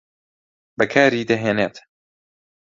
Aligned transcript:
بەکاری 0.77 1.27
دەهێنێت 1.29 1.75